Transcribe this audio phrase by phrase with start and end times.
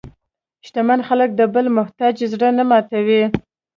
[0.65, 3.23] شتمن خلک د بل محتاج زړه نه ماتوي.